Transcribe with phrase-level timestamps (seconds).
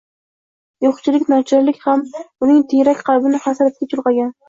[0.85, 2.03] yo’qchilik, nochorlik ham
[2.49, 4.39] uning tiyrak qalbini hasratga chulg’agan.